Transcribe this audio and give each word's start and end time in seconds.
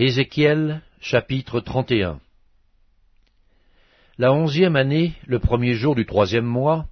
Ézéchiel 0.00 0.80
chapitre 1.00 1.58
31 1.58 2.20
La 4.16 4.32
onzième 4.32 4.76
année, 4.76 5.14
le 5.26 5.40
premier 5.40 5.74
jour 5.74 5.96
du 5.96 6.06
troisième 6.06 6.44
mois, 6.44 6.86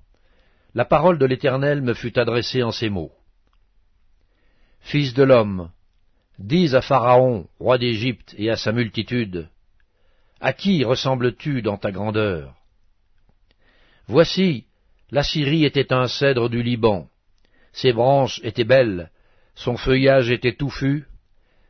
la 0.75 0.85
parole 0.85 1.17
de 1.17 1.25
l'Éternel 1.25 1.83
me 1.83 1.95
fut 1.95 2.19
adressée 2.19 2.65
en 2.65 2.73
ces 2.73 2.89
mots. 2.89 3.13
Fils 4.81 5.15
de 5.15 5.23
l'homme, 5.23 5.71
dis 6.41 6.75
à 6.75 6.81
Pharaon, 6.81 7.47
roi 7.61 7.79
d'Égypte, 7.79 8.35
et 8.39 8.51
à 8.51 8.57
sa 8.57 8.73
multitude, 8.73 9.49
À 10.41 10.53
qui 10.53 10.83
ressembles-tu 10.83 11.63
dans 11.63 11.77
ta 11.77 11.93
grandeur? 11.93 12.57
Voici, 14.09 14.65
la 15.13 15.23
Syrie 15.23 15.65
était 15.65 15.93
un 15.93 16.09
cèdre 16.09 16.51
du 16.51 16.61
Liban, 16.61 17.09
ses 17.73 17.93
branches 17.93 18.41
étaient 18.43 18.65
belles, 18.65 19.13
son 19.55 19.77
feuillage 19.77 20.33
était 20.33 20.57
touffu, 20.57 21.07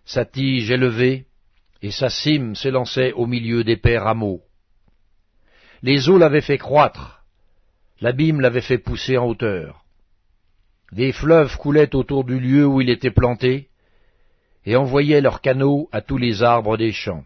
sa 0.06 0.24
tige 0.24 0.70
élevée, 0.70 1.25
et 1.86 1.92
sa 1.92 2.10
cime 2.10 2.56
s'élançait 2.56 3.12
au 3.12 3.26
milieu 3.26 3.62
d'épais 3.62 3.96
rameaux. 3.96 4.42
Les 5.82 6.08
eaux 6.08 6.18
l'avaient 6.18 6.40
fait 6.40 6.58
croître, 6.58 7.22
l'abîme 8.00 8.40
l'avait 8.40 8.60
fait 8.60 8.78
pousser 8.78 9.16
en 9.16 9.26
hauteur. 9.26 9.84
Des 10.90 11.12
fleuves 11.12 11.56
coulaient 11.56 11.94
autour 11.94 12.24
du 12.24 12.40
lieu 12.40 12.66
où 12.66 12.80
il 12.80 12.90
était 12.90 13.12
planté, 13.12 13.68
et 14.64 14.74
envoyaient 14.74 15.20
leurs 15.20 15.40
canaux 15.40 15.88
à 15.92 16.00
tous 16.00 16.18
les 16.18 16.42
arbres 16.42 16.76
des 16.76 16.90
champs. 16.90 17.24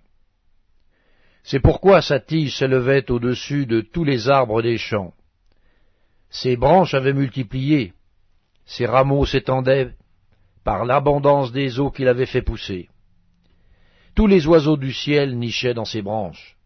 C'est 1.42 1.60
pourquoi 1.60 2.02
sa 2.02 2.20
tige 2.20 2.58
s'élevait 2.58 3.10
au-dessus 3.10 3.64
de 3.64 3.80
tous 3.80 4.04
les 4.04 4.28
arbres 4.28 4.60
des 4.60 4.76
champs. 4.76 5.14
Ses 6.28 6.58
branches 6.58 6.92
avaient 6.92 7.14
multiplié, 7.14 7.94
ses 8.66 8.84
rameaux 8.84 9.24
s'étendaient 9.24 9.94
par 10.64 10.84
l'abondance 10.84 11.50
des 11.50 11.80
eaux 11.80 11.90
qu'il 11.90 12.08
avait 12.08 12.26
fait 12.26 12.42
pousser. 12.42 12.90
Tous 14.14 14.26
les 14.26 14.46
oiseaux 14.46 14.76
du 14.76 14.92
ciel 14.92 15.38
nichaient 15.38 15.74
dans 15.74 15.84
ses 15.84 16.02
branches. 16.02 16.56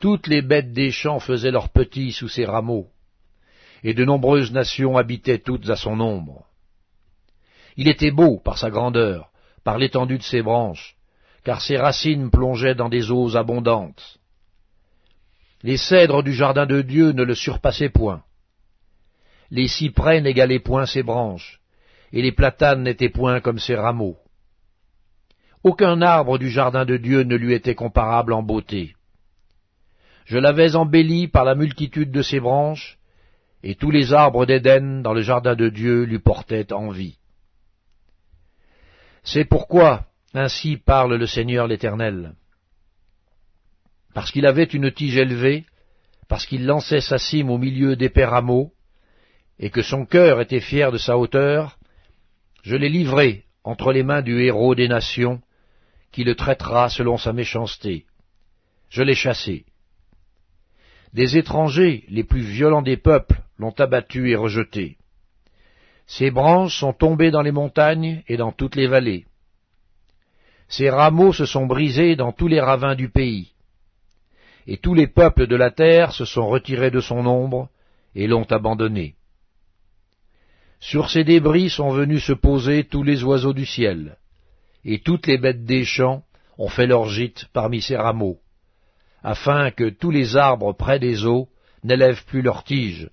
Toutes 0.00 0.26
les 0.26 0.42
bêtes 0.42 0.72
des 0.72 0.90
champs 0.90 1.20
faisaient 1.20 1.50
leurs 1.50 1.70
petits 1.70 2.12
sous 2.12 2.28
ses 2.28 2.44
rameaux, 2.44 2.88
et 3.82 3.94
de 3.94 4.04
nombreuses 4.04 4.52
nations 4.52 4.96
habitaient 4.96 5.40
toutes 5.40 5.68
à 5.68 5.76
son 5.76 6.00
ombre. 6.00 6.46
Il 7.76 7.88
était 7.88 8.10
beau 8.10 8.38
par 8.38 8.58
sa 8.58 8.70
grandeur, 8.70 9.30
par 9.64 9.78
l'étendue 9.78 10.18
de 10.18 10.22
ses 10.22 10.42
branches, 10.42 10.96
car 11.44 11.60
ses 11.60 11.76
racines 11.76 12.30
plongeaient 12.30 12.74
dans 12.74 12.88
des 12.88 13.10
eaux 13.10 13.36
abondantes. 13.36 14.18
Les 15.62 15.76
cèdres 15.76 16.22
du 16.22 16.32
jardin 16.32 16.66
de 16.66 16.82
Dieu 16.82 17.12
ne 17.12 17.24
le 17.24 17.34
surpassaient 17.34 17.88
point. 17.88 18.22
Les 19.50 19.66
cyprès 19.66 20.20
n'égalaient 20.20 20.60
point 20.60 20.86
ses 20.86 21.02
branches, 21.02 21.60
et 22.12 22.22
les 22.22 22.32
platanes 22.32 22.82
n'étaient 22.82 23.08
point 23.08 23.40
comme 23.40 23.58
ses 23.58 23.74
rameaux. 23.74 24.16
Aucun 25.64 26.02
arbre 26.02 26.38
du 26.38 26.50
jardin 26.50 26.84
de 26.84 26.96
Dieu 26.96 27.22
ne 27.22 27.36
lui 27.36 27.52
était 27.52 27.74
comparable 27.74 28.32
en 28.32 28.42
beauté. 28.42 28.94
Je 30.24 30.38
l'avais 30.38 30.76
embelli 30.76 31.26
par 31.26 31.44
la 31.44 31.54
multitude 31.54 32.12
de 32.12 32.22
ses 32.22 32.38
branches, 32.38 32.98
et 33.62 33.74
tous 33.74 33.90
les 33.90 34.12
arbres 34.12 34.46
d'Éden 34.46 35.02
dans 35.02 35.14
le 35.14 35.22
jardin 35.22 35.56
de 35.56 35.68
Dieu 35.68 36.04
lui 36.04 36.18
portaient 36.18 36.72
envie. 36.72 37.18
C'est 39.24 39.44
pourquoi 39.44 40.06
ainsi 40.34 40.76
parle 40.76 41.16
le 41.16 41.26
Seigneur 41.26 41.66
l'Éternel. 41.66 42.34
Parce 44.14 44.30
qu'il 44.30 44.46
avait 44.46 44.64
une 44.64 44.92
tige 44.92 45.16
élevée, 45.16 45.64
parce 46.28 46.46
qu'il 46.46 46.66
lançait 46.66 47.00
sa 47.00 47.18
cime 47.18 47.50
au 47.50 47.58
milieu 47.58 47.96
d'épais 47.96 48.24
rameaux, 48.24 48.72
et 49.58 49.70
que 49.70 49.82
son 49.82 50.06
cœur 50.06 50.40
était 50.40 50.60
fier 50.60 50.92
de 50.92 50.98
sa 50.98 51.18
hauteur, 51.18 51.78
je 52.62 52.76
l'ai 52.76 52.88
livré 52.88 53.44
entre 53.64 53.92
les 53.92 54.02
mains 54.02 54.22
du 54.22 54.42
héros 54.42 54.74
des 54.74 54.88
nations, 54.88 55.40
qui 56.12 56.24
le 56.24 56.34
traitera 56.34 56.88
selon 56.88 57.18
sa 57.18 57.32
méchanceté. 57.32 58.06
Je 58.88 59.02
l'ai 59.02 59.14
chassé. 59.14 59.64
Des 61.12 61.36
étrangers, 61.36 62.04
les 62.08 62.24
plus 62.24 62.40
violents 62.40 62.82
des 62.82 62.96
peuples, 62.96 63.42
l'ont 63.58 63.74
abattu 63.78 64.30
et 64.30 64.36
rejeté. 64.36 64.96
Ses 66.06 66.30
branches 66.30 66.78
sont 66.78 66.92
tombées 66.92 67.30
dans 67.30 67.42
les 67.42 67.52
montagnes 67.52 68.22
et 68.28 68.36
dans 68.36 68.52
toutes 68.52 68.76
les 68.76 68.86
vallées. 68.86 69.26
Ses 70.68 70.90
rameaux 70.90 71.32
se 71.32 71.46
sont 71.46 71.66
brisés 71.66 72.16
dans 72.16 72.32
tous 72.32 72.48
les 72.48 72.60
ravins 72.60 72.94
du 72.94 73.08
pays. 73.08 73.52
Et 74.66 74.76
tous 74.76 74.94
les 74.94 75.06
peuples 75.06 75.46
de 75.46 75.56
la 75.56 75.70
terre 75.70 76.12
se 76.12 76.24
sont 76.24 76.46
retirés 76.46 76.90
de 76.90 77.00
son 77.00 77.26
ombre 77.26 77.68
et 78.14 78.26
l'ont 78.26 78.44
abandonné. 78.44 79.14
Sur 80.80 81.10
ces 81.10 81.24
débris 81.24 81.70
sont 81.70 81.90
venus 81.90 82.24
se 82.24 82.32
poser 82.32 82.84
tous 82.84 83.02
les 83.02 83.24
oiseaux 83.24 83.54
du 83.54 83.66
ciel, 83.66 84.16
et 84.84 85.00
toutes 85.00 85.26
les 85.26 85.38
bêtes 85.38 85.64
des 85.64 85.84
champs 85.84 86.22
ont 86.56 86.68
fait 86.68 86.86
leur 86.86 87.08
gîte 87.08 87.46
parmi 87.52 87.80
ces 87.80 87.96
rameaux, 87.96 88.38
afin 89.22 89.70
que 89.70 89.88
tous 89.88 90.10
les 90.10 90.36
arbres 90.36 90.72
près 90.72 90.98
des 90.98 91.24
eaux 91.24 91.48
n'élèvent 91.84 92.24
plus 92.24 92.42
leurs 92.42 92.64
tiges, 92.64 93.10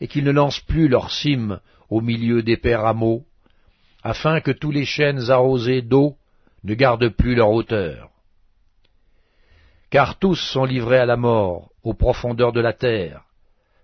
et 0.00 0.08
qu'ils 0.08 0.24
ne 0.24 0.32
lancent 0.32 0.60
plus 0.60 0.88
leurs 0.88 1.10
cimes 1.10 1.60
au 1.90 2.00
milieu 2.00 2.42
d'épais 2.42 2.76
rameaux, 2.76 3.24
afin 4.02 4.40
que 4.40 4.50
tous 4.50 4.70
les 4.70 4.84
chênes 4.84 5.30
arrosés 5.30 5.82
d'eau 5.82 6.16
ne 6.62 6.74
gardent 6.74 7.08
plus 7.08 7.34
leur 7.34 7.50
hauteur. 7.50 8.10
Car 9.90 10.18
tous 10.18 10.36
sont 10.36 10.64
livrés 10.64 10.98
à 10.98 11.06
la 11.06 11.16
mort, 11.16 11.70
aux 11.82 11.94
profondeurs 11.94 12.52
de 12.52 12.60
la 12.60 12.72
terre, 12.72 13.22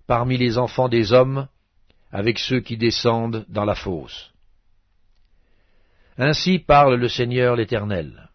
parmi 0.06 0.36
les 0.36 0.58
enfants 0.58 0.88
des 0.88 1.12
hommes, 1.12 1.46
avec 2.10 2.38
ceux 2.38 2.60
qui 2.60 2.76
descendent 2.76 3.46
dans 3.48 3.64
la 3.64 3.74
fosse. 3.74 4.32
Ainsi 6.18 6.58
parle 6.58 6.96
le 6.96 7.08
Seigneur 7.08 7.56
l'Éternel. 7.56 8.28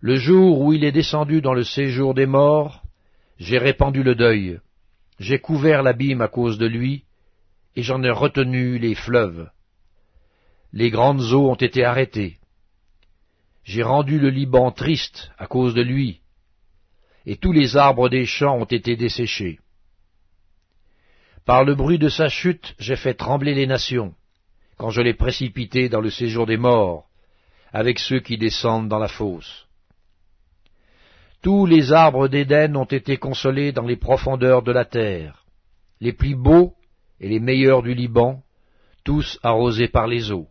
Le 0.00 0.16
jour 0.16 0.60
où 0.60 0.72
il 0.72 0.84
est 0.84 0.92
descendu 0.92 1.40
dans 1.40 1.54
le 1.54 1.64
séjour 1.64 2.14
des 2.14 2.26
morts, 2.26 2.82
j'ai 3.38 3.58
répandu 3.58 4.02
le 4.02 4.14
deuil, 4.14 4.60
j'ai 5.18 5.38
couvert 5.38 5.82
l'abîme 5.82 6.20
à 6.20 6.28
cause 6.28 6.58
de 6.58 6.66
lui, 6.66 7.04
et 7.74 7.82
j'en 7.82 8.02
ai 8.02 8.10
retenu 8.10 8.78
les 8.78 8.94
fleuves. 8.94 9.50
Les 10.72 10.90
grandes 10.90 11.32
eaux 11.32 11.50
ont 11.50 11.54
été 11.56 11.84
arrêtées. 11.84 12.38
J'ai 13.64 13.82
rendu 13.82 14.18
le 14.18 14.30
Liban 14.30 14.70
triste 14.70 15.30
à 15.38 15.46
cause 15.46 15.74
de 15.74 15.82
lui, 15.82 16.20
et 17.24 17.36
tous 17.36 17.52
les 17.52 17.76
arbres 17.76 18.08
des 18.08 18.26
champs 18.26 18.58
ont 18.58 18.64
été 18.64 18.96
desséchés. 18.96 19.58
Par 21.44 21.64
le 21.64 21.74
bruit 21.74 21.98
de 21.98 22.08
sa 22.08 22.28
chute, 22.28 22.74
j'ai 22.78 22.96
fait 22.96 23.14
trembler 23.14 23.54
les 23.54 23.66
nations, 23.66 24.14
quand 24.76 24.90
je 24.90 25.00
l'ai 25.00 25.14
précipité 25.14 25.88
dans 25.88 26.00
le 26.00 26.10
séjour 26.10 26.46
des 26.46 26.56
morts, 26.56 27.06
avec 27.72 27.98
ceux 27.98 28.20
qui 28.20 28.38
descendent 28.38 28.88
dans 28.88 28.98
la 28.98 29.08
fosse. 29.08 29.66
Tous 31.42 31.66
les 31.66 31.92
arbres 31.92 32.28
d'Éden 32.28 32.76
ont 32.76 32.84
été 32.84 33.16
consolés 33.16 33.72
dans 33.72 33.86
les 33.86 33.96
profondeurs 33.96 34.62
de 34.62 34.72
la 34.72 34.84
terre, 34.84 35.44
les 36.00 36.12
plus 36.12 36.34
beaux 36.34 36.74
et 37.20 37.28
les 37.28 37.40
meilleurs 37.40 37.82
du 37.82 37.94
Liban, 37.94 38.42
tous 39.04 39.38
arrosés 39.42 39.88
par 39.88 40.06
les 40.06 40.32
eaux. 40.32 40.48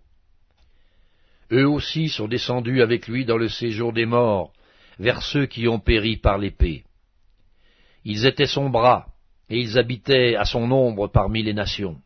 Eux 1.52 1.68
aussi 1.68 2.09
sont 2.09 2.28
descendus 2.28 2.81
avec 2.81 3.07
lui 3.07 3.25
dans 3.25 3.38
le 3.38 3.50
séjour 3.50 3.94
des 3.94 4.06
morts, 4.06 4.53
vers 4.97 5.22
ceux 5.22 5.46
qui 5.46 5.68
ont 5.68 5.80
péri 5.80 6.18
par 6.18 6.38
l'épée. 6.38 6.84
Ils 8.03 8.25
étaient 8.25 8.47
son 8.47 8.69
bras, 8.69 9.07
et 9.50 9.59
ils 9.59 9.78
habitaient 9.78 10.36
à 10.36 10.46
son 10.46 10.72
ombre 10.72 11.07
parmi 11.07 11.44
les 11.44 11.53
nations. 11.53 12.02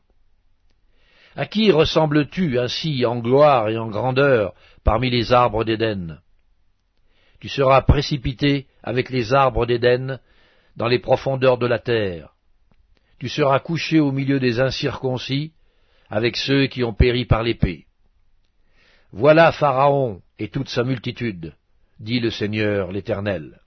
À 1.35 1.45
qui 1.45 1.71
ressembles-tu 1.71 2.59
ainsi 2.59 3.05
en 3.05 3.19
gloire 3.19 3.69
et 3.69 3.77
en 3.77 3.87
grandeur 3.87 4.53
parmi 4.83 5.09
les 5.09 5.31
arbres 5.31 5.63
d'Éden? 5.63 6.19
Tu 7.39 7.47
seras 7.47 7.81
précipité 7.81 8.67
avec 8.83 9.09
les 9.09 9.33
arbres 9.33 9.65
d'Éden 9.65 10.19
dans 10.75 10.87
les 10.87 10.99
profondeurs 10.99 11.57
de 11.57 11.67
la 11.67 11.79
terre. 11.79 12.33
Tu 13.19 13.29
seras 13.29 13.59
couché 13.59 13.99
au 13.99 14.11
milieu 14.11 14.39
des 14.39 14.59
incirconcis 14.59 15.53
avec 16.09 16.35
ceux 16.35 16.67
qui 16.67 16.83
ont 16.83 16.93
péri 16.93 17.25
par 17.25 17.43
l'épée. 17.43 17.85
Voilà 19.11 19.51
Pharaon 19.51 20.21
et 20.37 20.49
toute 20.49 20.69
sa 20.69 20.83
multitude, 20.83 21.53
dit 21.99 22.19
le 22.19 22.31
Seigneur 22.31 22.91
l'Éternel. 22.91 23.58